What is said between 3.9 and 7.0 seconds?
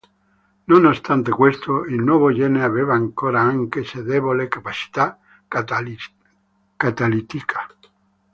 debole, capacità catalitica.